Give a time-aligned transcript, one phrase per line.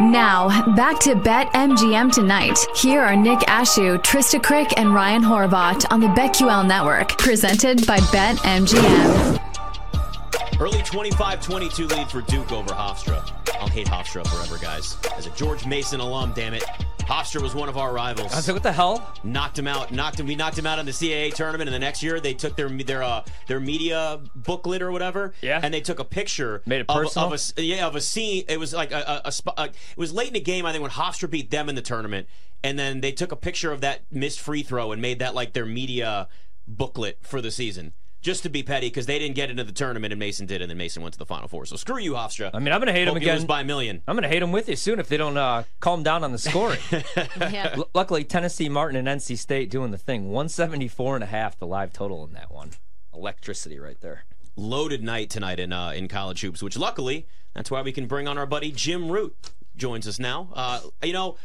[0.00, 2.58] Now, back to Bet MGM tonight.
[2.74, 7.98] Here are Nick Ashew, Trista Crick, and Ryan Horvat on the BetQL network, presented by
[8.10, 9.38] Bet MGM.
[10.60, 13.30] Early 25-22 lead for Duke over Hofstra.
[13.60, 14.96] I'll hate Hofstra forever, guys.
[15.16, 16.64] As a George Mason alum, damn it.
[17.04, 18.32] Hofstra was one of our rivals.
[18.32, 19.12] I was like, what the hell?
[19.22, 19.92] Knocked him out.
[19.92, 20.26] Knocked him.
[20.26, 22.68] We knocked him out in the CAA tournament, and the next year they took their
[22.68, 25.34] their uh, their media booklet or whatever.
[25.42, 25.60] Yeah.
[25.62, 26.62] And they took a picture.
[26.64, 27.32] Made it personal?
[27.32, 28.44] Of a, yeah, of a scene.
[28.48, 30.90] It was like a, a, a it was late in the game, I think, when
[30.90, 32.26] Hofstra beat them in the tournament,
[32.62, 35.52] and then they took a picture of that missed free throw and made that like
[35.52, 36.28] their media
[36.66, 37.92] booklet for the season.
[38.24, 40.70] Just to be petty, because they didn't get into the tournament and Mason did, and
[40.70, 41.66] then Mason went to the Final Four.
[41.66, 42.50] So screw you, Hofstra.
[42.54, 43.36] I mean, I'm going to hate Hope him you again.
[43.36, 44.00] lose by a million.
[44.08, 46.32] I'm going to hate him with you soon if they don't uh, calm down on
[46.32, 46.80] the scoring.
[47.38, 47.74] Yeah.
[47.76, 50.30] L- luckily, Tennessee Martin and NC State doing the thing.
[50.30, 52.70] 174 and a half, the live total in that one.
[53.14, 54.24] Electricity right there.
[54.56, 58.26] loaded night tonight in uh, in college hoops, which luckily that's why we can bring
[58.26, 59.36] on our buddy Jim Root
[59.76, 60.48] joins us now.
[60.54, 61.36] Uh, you know,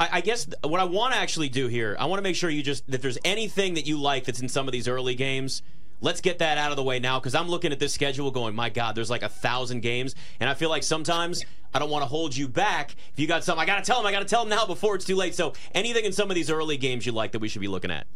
[0.00, 2.50] I, I guess what I want to actually do here, I want to make sure
[2.50, 5.62] you just if there's anything that you like that's in some of these early games.
[6.04, 8.54] Let's get that out of the way now because I'm looking at this schedule going,
[8.54, 10.14] my God, there's like a thousand games.
[10.38, 12.94] And I feel like sometimes I don't want to hold you back.
[13.14, 14.66] If you got something, I got to tell them, I got to tell them now
[14.66, 15.34] before it's too late.
[15.34, 17.90] So anything in some of these early games you like that we should be looking
[17.90, 18.06] at?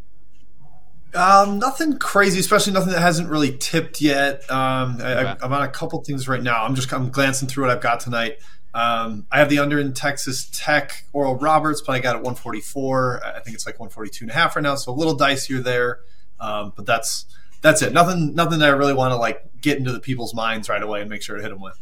[1.14, 4.42] Um, nothing crazy, especially nothing that hasn't really tipped yet.
[4.50, 6.64] Um, I, I'm on a couple things right now.
[6.64, 8.36] I'm just I'm glancing through what I've got tonight.
[8.74, 13.22] Um, I have the under in Texas Tech, Oral Roberts, but I got it 144.
[13.24, 16.00] I think it's like 142 and a half right now, so a little dicier there.
[16.38, 17.24] Um, but that's
[17.60, 17.92] that's it.
[17.92, 21.00] Nothing nothing that I really want to like get into the people's minds right away
[21.00, 21.78] and make sure to hit them with.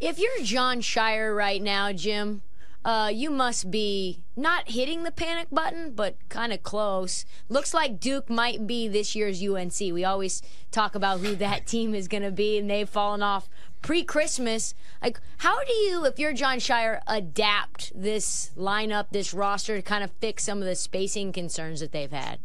[0.00, 2.42] If you're Jon Scheyer right now, Jim,
[2.84, 7.24] uh, you must be not hitting the panic button, but kind of close.
[7.48, 9.80] Looks like Duke might be this year's UNC.
[9.80, 13.48] We always talk about who that team is going to be, and they've fallen off
[13.82, 14.74] pre-Christmas.
[15.02, 20.04] Like, how do you, if you're Jon Scheyer, adapt this lineup, this roster to kind
[20.04, 22.38] of fix some of the spacing concerns that they've had?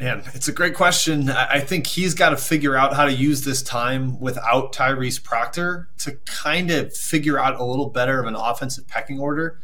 [0.00, 1.30] Man, it's a great question.
[1.30, 5.88] I think he's got to figure out how to use this time without Tyrese Proctor
[5.98, 9.60] to kind of figure out a little better of an offensive pecking order.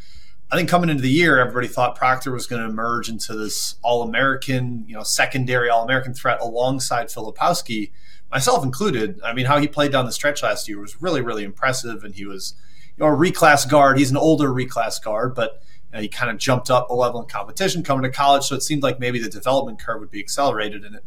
[0.52, 3.74] I think coming into the year, everybody thought Proctor was going to emerge into this
[3.82, 7.90] All-American, you know, secondary All-American threat alongside Filipowski,
[8.30, 9.20] myself included.
[9.24, 12.14] I mean, how he played down the stretch last year was really, really impressive, and
[12.14, 12.54] he was,
[12.96, 13.98] you know, a reclass guard.
[13.98, 15.60] He's an older reclass guard, but
[15.92, 18.44] Uh, he kind of jumped up a level in competition coming to college.
[18.44, 21.04] So it seemed like maybe the development curve would be accelerated, and it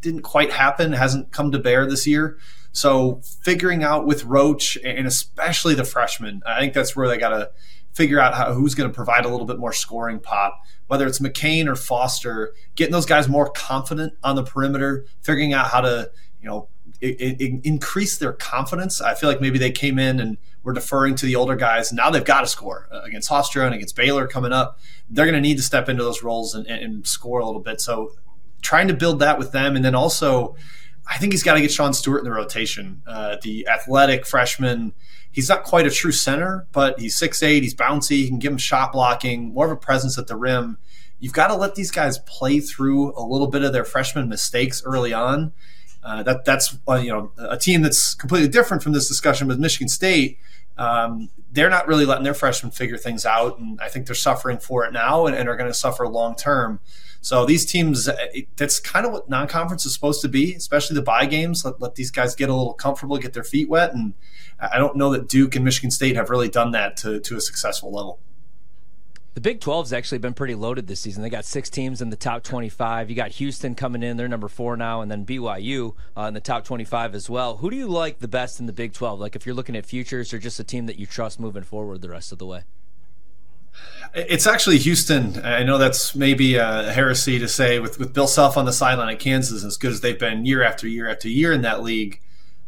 [0.00, 0.92] didn't quite happen.
[0.92, 2.38] Hasn't come to bear this year.
[2.72, 7.30] So figuring out with Roach and especially the freshmen, I think that's where they got
[7.30, 7.50] to
[7.94, 10.60] figure out how, who's going to provide a little bit more scoring pop.
[10.86, 15.68] Whether it's McCain or Foster, getting those guys more confident on the perimeter, figuring out
[15.68, 16.10] how to
[16.40, 16.68] you know
[17.02, 19.00] i i increase their confidence.
[19.00, 21.92] I feel like maybe they came in and were deferring to the older guys.
[21.92, 24.80] Now they've got to score uh, against Hofstra and against Baylor coming up.
[25.08, 27.60] They're going to need to step into those roles and, and, and score a little
[27.60, 27.80] bit.
[27.80, 28.12] So
[28.62, 30.56] trying to build that with them, and then also,
[31.08, 33.02] I think he's got to get Sean Stewart in the rotation.
[33.06, 34.92] Uh, the athletic freshman,
[35.30, 38.58] he's not quite a true center, but he's 6'8", he's bouncy, he can give him
[38.58, 40.78] shot blocking, more of a presence at the rim.
[41.20, 44.82] You've got to let these guys play through a little bit of their freshman mistakes
[44.84, 45.52] early on.
[46.06, 49.58] Uh, that that's uh, you know a team that's completely different from this discussion with
[49.58, 50.38] Michigan State.
[50.78, 54.58] Um, they're not really letting their freshmen figure things out, and I think they're suffering
[54.58, 56.78] for it now and, and are going to suffer long term.
[57.22, 61.02] So these teams, it, that's kind of what non-conference is supposed to be, especially the
[61.02, 61.64] bye games.
[61.64, 64.14] Let, let these guys get a little comfortable, get their feet wet, and
[64.60, 67.40] I don't know that Duke and Michigan State have really done that to to a
[67.40, 68.20] successful level.
[69.36, 71.22] The Big 12's actually been pretty loaded this season.
[71.22, 73.10] They got six teams in the top 25.
[73.10, 76.40] You got Houston coming in, they're number four now, and then BYU uh, in the
[76.40, 77.58] top 25 as well.
[77.58, 79.20] Who do you like the best in the Big 12?
[79.20, 82.00] Like if you're looking at futures or just a team that you trust moving forward
[82.00, 82.62] the rest of the way?
[84.14, 85.44] It's actually Houston.
[85.44, 89.12] I know that's maybe a heresy to say with, with Bill Self on the sideline
[89.12, 92.22] at Kansas, as good as they've been year after year after year in that league.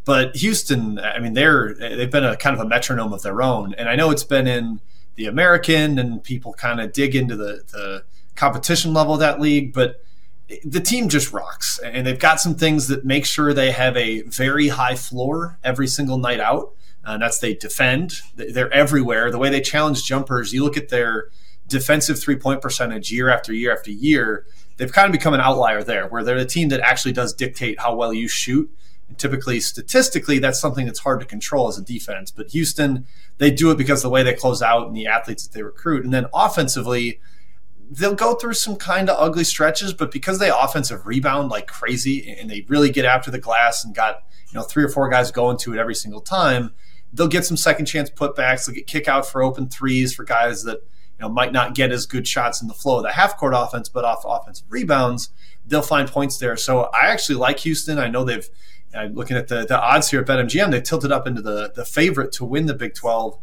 [0.04, 3.72] But Houston, I mean, they're they've been a kind of a metronome of their own,
[3.78, 4.80] and I know it's been in
[5.18, 8.04] the American, and people kind of dig into the the
[8.36, 10.00] competition level of that league, but
[10.64, 14.22] the team just rocks, and they've got some things that make sure they have a
[14.22, 16.72] very high floor every single night out.
[17.06, 18.20] Uh, and that's they defend.
[18.36, 19.30] They're everywhere.
[19.30, 21.28] The way they challenge jumpers, you look at their
[21.66, 25.82] defensive three point percentage year after year after year, they've kind of become an outlier
[25.82, 28.70] there, where they're the team that actually does dictate how well you shoot.
[29.08, 32.30] And typically, statistically, that's something that's hard to control as a defense.
[32.30, 33.06] But Houston,
[33.38, 36.04] they do it because the way they close out and the athletes that they recruit.
[36.04, 37.20] And then offensively,
[37.90, 42.30] they'll go through some kind of ugly stretches, but because they offensive rebound like crazy
[42.38, 45.30] and they really get after the glass and got you know three or four guys
[45.30, 46.72] going to it every single time,
[47.12, 48.66] they'll get some second chance putbacks.
[48.66, 50.80] They'll get kick out for open threes for guys that
[51.18, 53.54] you know might not get as good shots in the flow of the half court
[53.56, 55.30] offense, but off offensive rebounds,
[55.66, 56.56] they'll find points there.
[56.56, 57.98] So I actually like Houston.
[57.98, 58.48] I know they've
[58.94, 61.84] uh, looking at the, the odds here at BetMGM, they tilted up into the the
[61.84, 63.38] favorite to win the Big 12,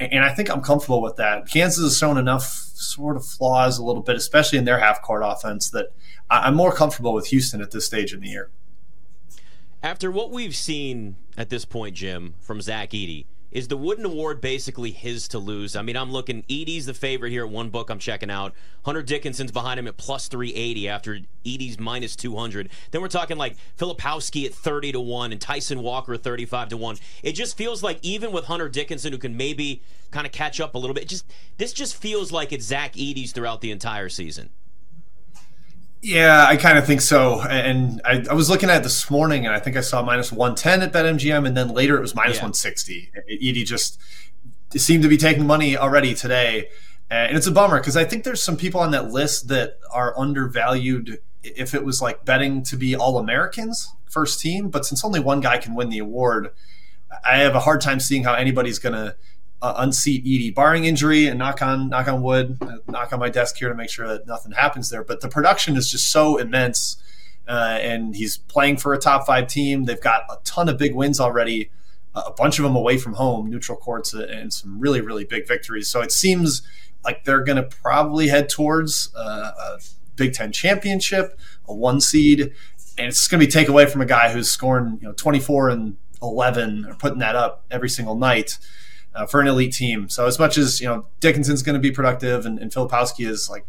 [0.00, 1.48] and I think I'm comfortable with that.
[1.48, 5.22] Kansas has shown enough sort of flaws a little bit, especially in their half court
[5.24, 5.88] offense, that
[6.30, 8.50] I'm more comfortable with Houston at this stage in the year.
[9.82, 14.40] After what we've seen at this point, Jim, from Zach Edey, is the Wooden Award
[14.40, 15.76] basically his to lose?
[15.76, 16.42] I mean, I'm looking.
[16.50, 17.88] Edey's the favorite here at one book.
[17.88, 18.52] I'm checking out.
[18.84, 22.68] Hunter Dickinson's behind him at plus 380 after Edey's minus 200.
[22.90, 26.96] Then we're talking like Filipowski at 30 to one and Tyson Walker 35 to one.
[27.22, 29.80] It just feels like even with Hunter Dickinson, who can maybe
[30.10, 31.24] kind of catch up a little bit, just
[31.56, 34.50] this just feels like it's Zach Edey's throughout the entire season.
[36.04, 37.40] Yeah, I kind of think so.
[37.40, 40.30] And I, I, was looking at it this morning, and I think I saw minus
[40.30, 42.42] 110 at BetMGM, and then later it was minus yeah.
[42.42, 43.10] 160.
[43.42, 43.98] Edey just
[44.76, 46.68] seemed to be taking money already today.
[47.10, 50.18] And it's a bummer because I think there's some people on that list that are
[50.18, 54.68] undervalued if it was like betting to be All Americans first team.
[54.68, 56.50] But since only one guy can win the award,
[57.24, 59.16] I have a hard time seeing how anybody's going to
[59.62, 63.28] uh, unseat Edey, barring injury, and knock on knock on wood, uh, knock on my
[63.28, 65.02] desk here to make sure that nothing happens there.
[65.02, 66.96] But the production is just so immense,
[67.48, 69.84] uh, and he's playing for a top five team.
[69.84, 71.70] They've got a ton of big wins already,
[72.14, 75.48] a bunch of them away from home, neutral courts, uh, and some really really big
[75.48, 75.88] victories.
[75.88, 76.62] So it seems
[77.04, 79.78] like they're going to probably head towards uh, a
[80.16, 82.52] Big Ten championship, a one seed,
[82.98, 85.70] and it's going to be take away from a guy who's scoring you know 24
[85.70, 88.58] and 11 or putting that up every single night
[89.14, 90.08] uh, for an elite team.
[90.08, 93.48] So as much as you know Dickinson's going to be productive and, and Filipowski is
[93.48, 93.66] like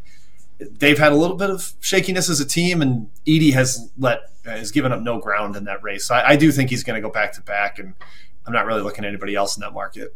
[0.60, 4.72] they've had a little bit of shakiness as a team, and Edey has let has
[4.72, 6.06] given up no ground in that race.
[6.06, 7.94] So I, I do think he's going to go back to back, and
[8.46, 10.16] I'm not really looking at anybody else in that market.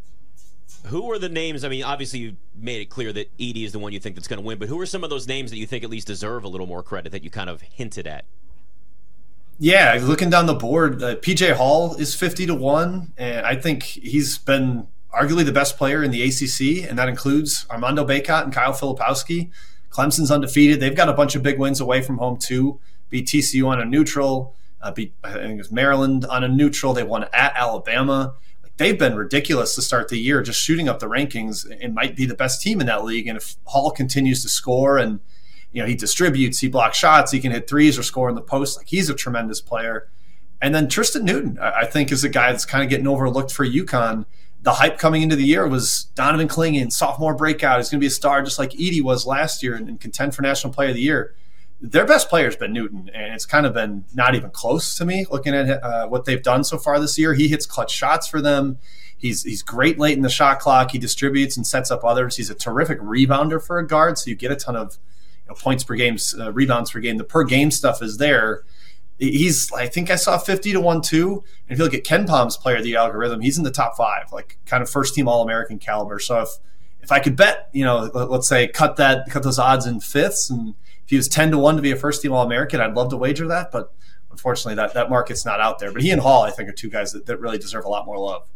[0.85, 1.65] Who are the names?
[1.65, 4.27] I mean, obviously you made it clear that Edey is the one you think that's
[4.27, 6.07] going to win, but who are some of those names that you think at least
[6.07, 8.25] deserve a little more credit that you kind of hinted at?
[9.61, 13.83] Yeah, looking down the board, uh, PJ Hall is 50 to 1, and I think
[13.83, 18.53] he's been arguably the best player in the ACC, and that includes Armando Bacot and
[18.53, 19.49] Kyle Filipowski.
[19.89, 20.79] Clemson's undefeated.
[20.79, 22.79] They've got a bunch of big wins away from home too.
[23.09, 24.55] Beat TCU on a neutral.
[24.81, 26.93] Uh, beat I think it was Maryland on a neutral.
[26.93, 28.35] They won at Alabama.
[28.61, 31.69] Like, they've been ridiculous to start the year, just shooting up the rankings.
[31.81, 33.27] It might be the best team in that league.
[33.27, 35.19] And if Hall continues to score and
[35.71, 38.41] you know he distributes, he blocks shots, he can hit threes or score in the
[38.41, 38.77] post.
[38.77, 40.07] Like he's a tremendous player.
[40.61, 43.65] And then Tristen Newton, I think, is a guy that's kind of getting overlooked for
[43.65, 44.25] UConn
[44.61, 47.77] the hype coming into the year was Donovan Clingan, sophomore breakout.
[47.77, 50.35] He's going to be a star just like Edey was last year and, and contend
[50.35, 51.33] for National Player of the Year.
[51.81, 55.05] Their best player has been Newton, and it's kind of been not even close to
[55.05, 57.33] me looking at uh, what they've done so far this year.
[57.33, 58.79] He hits clutch shots for them.
[59.17, 60.91] He's he's great late in the shot clock.
[60.91, 62.35] He distributes and sets up others.
[62.35, 64.97] He's a terrific rebounder for a guard, so you get a ton of
[65.45, 67.15] you know, points per game, uh, rebounds per game.
[67.15, 68.63] The per game stuff is there
[69.19, 71.31] he's I think I saw 50 to 1 2.
[71.33, 74.31] And if you look at KenPom's player of the algorithm, he's in the top five,
[74.31, 76.19] like kind of first team all American caliber.
[76.19, 76.49] So if
[77.01, 80.49] if I could bet, you know, let's say cut that cut those odds in fifths
[80.49, 82.93] and if he was 10 to 1 to be a first team all American, I'd
[82.93, 83.71] love to wager that.
[83.71, 83.91] But
[84.31, 85.91] unfortunately that, that market's not out there.
[85.91, 88.05] But he and Hall, I think, are two guys that, that really deserve a lot
[88.05, 88.47] more love.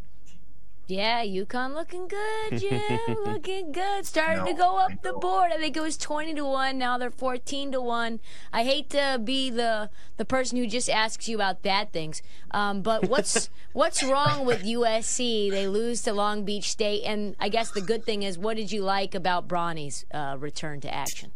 [0.87, 3.15] Yeah, UConn looking good, Jim.
[3.25, 4.05] looking good.
[4.05, 5.51] Starting no, to go up the board.
[5.53, 6.77] I think it was 20 to 1.
[6.77, 8.19] Now they're 14 to 1.
[8.51, 12.21] I hate to be the the person who just asks you about bad things.
[12.51, 15.49] Um, but what's what's wrong with USC?
[15.49, 17.03] They lose to Long Beach State.
[17.03, 20.81] And I guess the good thing is, what did you like about Bronny's uh, return
[20.81, 21.31] to action?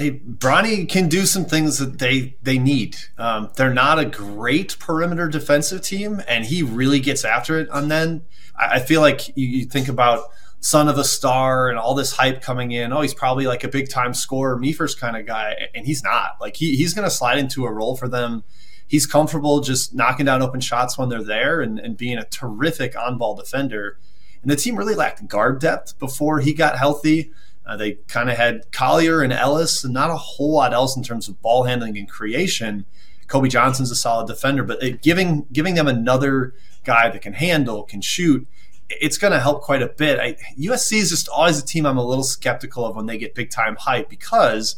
[0.00, 2.96] Hey, Bronny can do some things that they they need.
[3.18, 7.68] Um, they're not a great perimeter defensive team, and he really gets after it.
[7.70, 8.22] And then
[8.56, 10.24] I, I feel like you, you, think about
[10.60, 12.94] son of a star and all this hype coming in.
[12.94, 16.02] Oh, he's probably like a big time scorer, me first kind of guy, and he's
[16.02, 16.36] not.
[16.40, 18.42] Like he, he's going to slide into a role for them.
[18.86, 22.96] He's comfortable just knocking down open shots when they're there and, and being a terrific
[22.96, 23.98] on ball defender.
[24.40, 27.32] And the team really lacked guard depth before he got healthy.
[27.66, 31.02] Uh, they kind of had Collier and Ellis, and not a whole lot else in
[31.02, 32.84] terms of ball handling and creation.
[33.28, 37.84] Kobe Johnson's a solid defender, but it, giving giving them another guy that can handle,
[37.84, 38.46] can shoot,
[38.90, 40.18] it's going to help quite a bit.
[40.18, 43.34] I, USC is just always a team I'm a little skeptical of when they get
[43.34, 44.76] big time hype because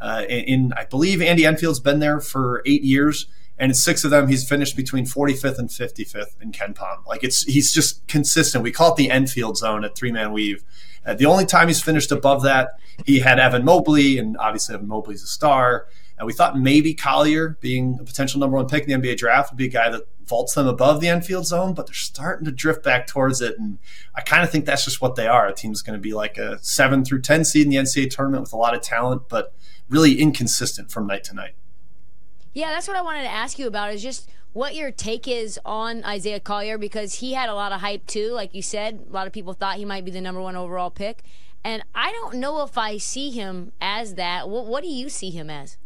[0.00, 3.26] uh, in, I believe Andy Enfield's been there for eight years
[3.58, 7.06] and in six of them he's finished between 45th and 55th in KenPom.
[7.06, 8.64] Like it's he's just consistent.
[8.64, 10.64] We call it the Enfield zone at three man weave.
[11.04, 14.88] Uh, the only time he's finished above that, he had Evan Mobley, and obviously Evan
[14.88, 15.86] Mobley's a star.
[16.18, 19.50] And we thought maybe Collier, being a potential number one pick in the NBA draft,
[19.50, 22.52] would be a guy that vaults them above the Enfield zone, but they're starting to
[22.52, 23.58] drift back towards it.
[23.58, 23.78] And
[24.14, 25.48] I kind of think that's just what they are.
[25.48, 28.42] A team's going to be like a seven through 10 seed in the NCAA tournament
[28.42, 29.54] with a lot of talent, but
[29.88, 31.54] really inconsistent from night to night.
[32.54, 35.58] Yeah, that's what I wanted to ask you about is just what your take is
[35.64, 38.32] on Isaiah Collier because he had a lot of hype too.
[38.32, 40.90] Like you said, a lot of people thought he might be the number one overall
[40.90, 41.22] pick.
[41.64, 44.48] And I don't know if I see him as that.
[44.48, 45.78] What, what do you see him as?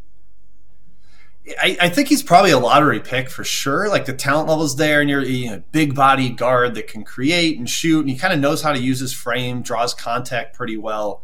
[1.62, 3.88] I, I, think he's probably a lottery pick for sure.
[3.88, 7.56] Like the talent level's there, and you're you know, big body guard that can create
[7.56, 10.76] and shoot, and he kind of knows how to use his frame, draws contact pretty
[10.76, 11.22] well.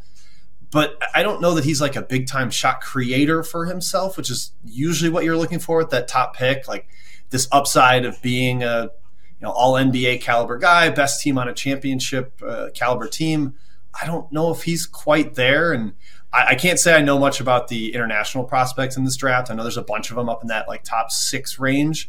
[0.71, 4.31] But I don't know that he's like a big time shot creator for himself, which
[4.31, 6.69] is usually what you're looking for with that top pick.
[6.69, 6.87] Like
[7.33, 11.53] this upside of being a you know all NBA caliber guy, best team on a
[11.53, 13.55] championship uh, caliber team.
[14.01, 15.95] I don't know if he's quite there, and
[16.33, 19.51] I, I, can't say I know much about the international prospects in this draft.
[19.51, 22.09] I know there's a bunch of them up in that like top six range,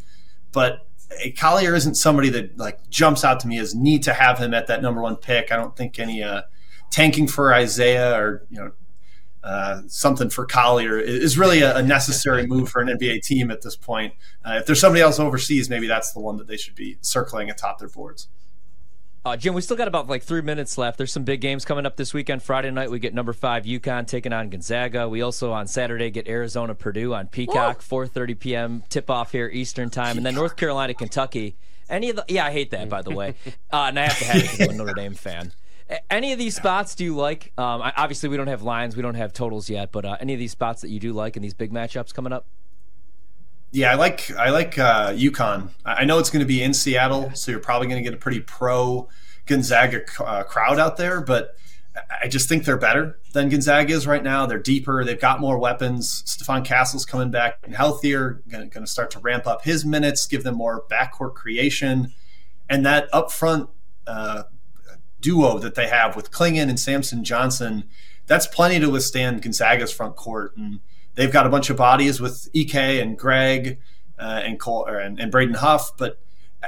[0.52, 0.88] but
[1.38, 4.68] Collier isn't somebody that like jumps out to me as need to have him at
[4.68, 5.52] that number one pick.
[5.52, 6.44] I don't think any uh,
[6.90, 8.72] tanking for Isaiah or you know
[9.44, 13.62] uh, something for Collier is really a, a, necessary move for an NBA team at
[13.62, 14.14] this point.
[14.46, 17.50] Uh, if there's somebody else overseas, maybe that's the one that they should be circling
[17.50, 18.30] atop their boards.
[19.26, 20.98] Uh, Jim, we still got about like three minutes left.
[20.98, 22.44] There's some big games coming up this weekend.
[22.44, 25.08] Friday night, we get number five UConn taking on Gonzaga.
[25.08, 28.84] We also on Saturday get Arizona Purdue on Peacock, 4:30 p.m.
[28.90, 31.56] tip off here Eastern time, and then North Carolina Kentucky.
[31.90, 33.36] Any of the yeah, I hate that by the way,
[33.72, 35.54] uh, and I have to have it because I'm a Notre Dame fan.
[36.10, 37.52] Any of these spots do you like?
[37.58, 40.40] Um, obviously, we don't have lines, we don't have totals yet, but uh, any of
[40.40, 42.46] these spots that you do like in these big matchups coming up?
[43.72, 45.70] Yeah, I like I like uh, UConn.
[45.84, 48.22] I know it's going to be in Seattle, so you're probably going to get a
[48.22, 49.10] pretty pro
[49.48, 51.22] Gonzaga uh, crowd out there.
[51.22, 51.56] But
[52.22, 54.46] I just think they're better than Gonzaga is right now.
[54.46, 55.04] They're deeper.
[55.04, 56.24] They've got more weapons.
[56.26, 58.44] Stephon Castle's coming back and healthier.
[58.48, 62.14] Going to start to ramp up his minutes, give them more backcourt creation,
[62.70, 63.70] and that upfront
[64.06, 64.44] uh,
[65.24, 67.86] duo that they have with Clingan and Samson Johnson.
[68.28, 70.80] That's plenty to withstand Gonzaga's front court and
[71.16, 73.80] they've got a bunch of bodies with Ek and Gregg
[74.20, 76.20] uh, and Cole and, and Braden Huff, but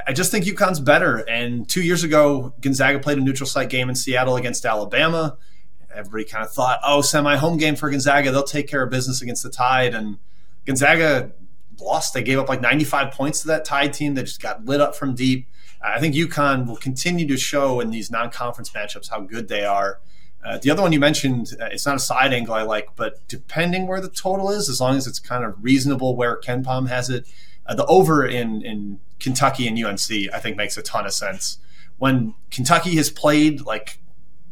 [0.06, 1.18] I just think UConn's better.
[1.28, 5.38] And two years ago, Gonzaga played a neutral site game in Seattle against Alabama.
[5.94, 8.30] Everybody kind of thought, oh, semi home game for Gonzaga.
[8.30, 9.94] They'll take care of business against the Tide.
[9.94, 10.18] And
[10.66, 11.32] Gonzaga
[11.80, 12.14] lost.
[12.14, 14.94] They gave up like 95 points to that Tide team that just got lit up
[14.94, 15.48] from deep.
[15.82, 19.64] I think UConn will continue to show in these non conference matchups how good they
[19.64, 20.00] are.
[20.44, 23.26] Uh, the other one you mentioned, uh, it's not a side angle I like, but
[23.28, 27.10] depending where the total is, as long as it's kind of reasonable where KenPom has
[27.10, 27.26] it,
[27.66, 31.58] uh, the over in, in Kentucky and UNC, I think makes a ton of sense.
[31.98, 33.98] When Kentucky has played like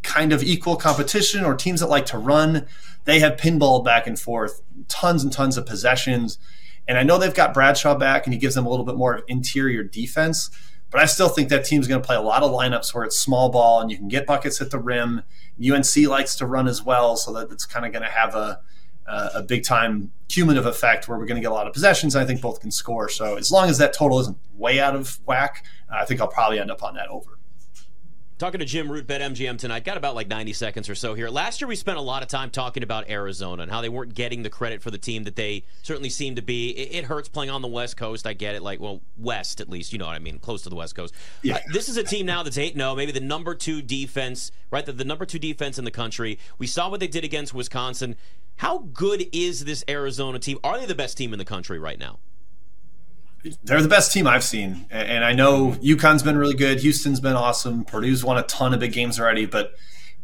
[0.02, 2.66] kind of equal competition or teams that like to run,
[3.04, 6.38] they have pinball back and forth, tons and tons of possessions.
[6.86, 9.14] And I know they've got Bradshaw back and he gives them a little bit more
[9.14, 10.50] of interior defense,
[10.90, 13.18] but I still think that team's going to play a lot of lineups where it's
[13.18, 15.22] small ball and you can get buckets at the rim
[15.58, 18.60] UNC likes to run as well, so that it's kind of going to have a
[19.06, 22.16] a big time cumulative effect where we're going to get a lot of possessions.
[22.16, 23.08] I think both can score.
[23.08, 26.58] So as long as that total isn't way out of whack, I think I'll probably
[26.58, 27.38] end up on that over.
[28.36, 29.84] Talking to Jim Root, Bet MGM tonight.
[29.84, 31.28] Got about like 90 seconds or so here.
[31.28, 34.12] Last year, we spent a lot of time talking about Arizona and how they weren't
[34.12, 36.70] getting the credit for the team that they certainly seem to be.
[36.70, 38.26] It, it hurts playing on the West Coast.
[38.26, 38.62] I get it.
[38.62, 39.92] Like, well, West at least.
[39.92, 40.40] You know what I mean?
[40.40, 41.14] Close to the West Coast.
[41.42, 41.56] Yeah.
[41.56, 44.84] Uh, this is a team now that's 8 0, maybe the number two defense, right?
[44.84, 46.40] The, the number two defense in the country.
[46.58, 48.16] We saw what they did against Wisconsin.
[48.56, 50.58] How good is this Arizona team?
[50.64, 52.18] Are they the best team in the country right now?
[53.62, 54.86] They're the best team I've seen.
[54.90, 56.80] And I know UConn's been really good.
[56.80, 57.84] Houston's been awesome.
[57.84, 59.74] Purdue's won a ton of big games already, but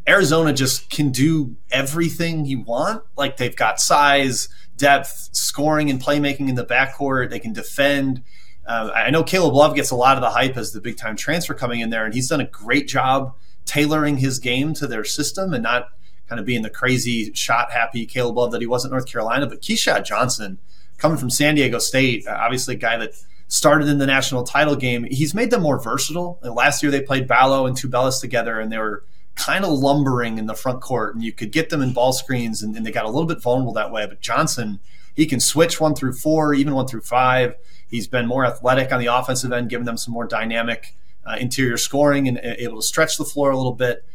[0.07, 3.03] Arizona just can do everything you want.
[3.15, 7.29] Like they've got size, depth, scoring, and playmaking in the backcourt.
[7.29, 8.23] They can defend.
[8.65, 11.15] Uh, I know Caleb Love gets a lot of the hype as the big time
[11.15, 13.35] transfer coming in there, and he's done a great job
[13.65, 15.89] tailoring his game to their system and not
[16.27, 19.45] kind of being the crazy shot happy Caleb Love that he was at North Carolina.
[19.45, 20.57] But Keshad Johnson–
[21.01, 23.13] coming from San Diego State, uh, obviously a guy that
[23.47, 25.03] started in the national title game.
[25.09, 26.39] He's made them more versatile.
[26.43, 29.03] last year they played Ballo and Tubelis together, and they were
[29.35, 32.61] kind of lumbering in the front court, and you could get them in ball screens,
[32.61, 34.05] and, and they got a little bit vulnerable that way.
[34.05, 34.79] But Johnson,
[35.15, 37.55] he can switch one through four, even one through five.
[37.89, 41.77] He's been more athletic on the offensive end, giving them some more dynamic uh, interior
[41.77, 44.05] scoring and uh, able to stretch the floor a little bit.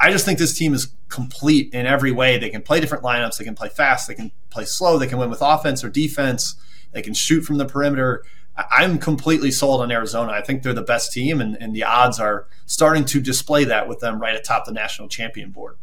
[0.00, 2.38] I just think this team is complete in every way.
[2.38, 3.38] They can play different lineups.
[3.38, 4.08] They can play fast.
[4.08, 4.98] They can play slow.
[4.98, 6.54] They can win with offense or defense.
[6.92, 8.24] They can shoot from the perimeter.
[8.56, 10.32] I'm completely sold on Arizona.
[10.32, 13.88] I think they're the best team, and, and the odds are starting to display that
[13.88, 15.76] with them right atop the national champion board.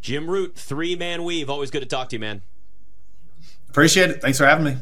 [0.00, 1.48] Jim Root, three man weave.
[1.48, 2.42] Always good to talk to you, man.
[3.68, 4.20] Appreciate it.
[4.20, 4.76] Thanks for having me.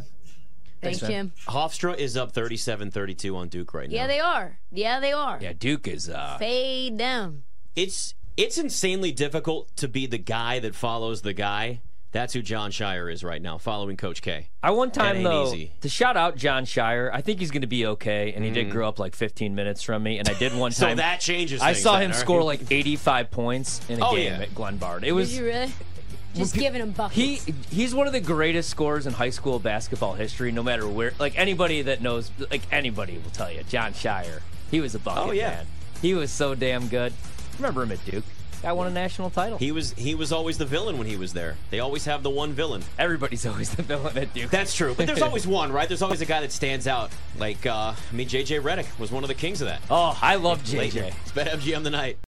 [0.80, 1.10] Thanks, man.
[1.10, 1.32] Jim.
[1.46, 3.94] Hofstra is up 37-32 on Duke right now.
[3.94, 4.58] Yeah, they are.
[4.72, 5.38] Yeah, they are.
[5.40, 6.08] Yeah, Duke is.
[6.08, 7.42] Uh, Fade down.
[7.82, 11.80] It's it's insanely difficult to be the guy that follows the guy.
[12.12, 14.48] That's who Jon Scheyer is right now, following Coach K.
[14.62, 15.72] I one time though easy.
[15.82, 17.08] to shout out Jon Scheyer.
[17.12, 19.82] I think he's going to be okay, and he did grow up like 15 minutes
[19.84, 20.18] from me.
[20.18, 20.80] And I did one Mm-hmm.
[20.80, 20.96] So time.
[20.96, 21.60] that changes.
[21.62, 22.20] I saw then, him all right?
[22.20, 24.40] score like 85 points in a Oh, game yeah.
[24.40, 24.98] at Glenbard.
[24.98, 25.72] It Did was you really?
[26.34, 27.16] Just giving him buckets.
[27.44, 30.50] he he's one of the greatest scorers in high school basketball history.
[30.52, 34.40] No matter where, like anybody that knows, like anybody will tell you, Jon Scheyer.
[34.70, 35.48] He was a bucket Oh, yeah.
[35.50, 35.66] man.
[36.02, 37.12] He was so damn good.
[37.60, 38.24] Remember him at Duke?
[38.62, 39.56] Guy won a national title.
[39.58, 41.56] He was he was always the villain when he was there.
[41.70, 42.82] They always have the one villain.
[42.98, 44.50] Everybody's always the villain at Duke.
[44.50, 45.88] That's true, but there's always one, right?
[45.88, 47.10] There's always a guy that stands out.
[47.38, 49.80] Like uh, I mean, JJ Redick was one of the kings of that.
[49.90, 51.00] oh, I love Lately.
[51.00, 51.14] JJ.
[51.22, 52.18] It's BetMGM tonight.